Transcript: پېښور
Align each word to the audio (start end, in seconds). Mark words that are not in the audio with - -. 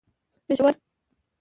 پېښور 0.47 0.75